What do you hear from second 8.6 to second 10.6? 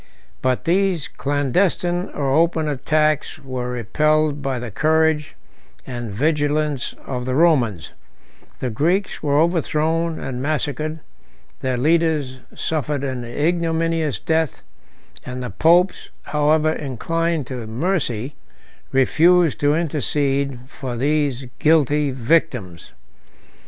the Greeks were overthrown and